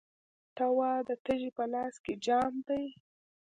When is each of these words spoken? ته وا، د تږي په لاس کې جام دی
ته 0.55 0.65
وا، 0.77 0.91
د 1.07 1.09
تږي 1.25 1.49
په 1.57 1.63
لاس 1.73 1.93
کې 2.03 2.13
جام 2.25 2.53
دی 2.67 2.85